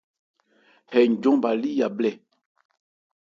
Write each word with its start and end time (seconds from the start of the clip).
Hɛ 0.91 0.99
njɔn 1.11 1.37
bha 1.41 1.51
lí 1.61 1.69
yabhlɛ́. 1.79 2.13